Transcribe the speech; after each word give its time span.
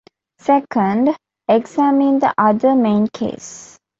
Second, 0.39 1.15
examine 1.47 2.17
the 2.17 2.33
other 2.35 2.73
main 2.73 3.07
case. 3.09 3.77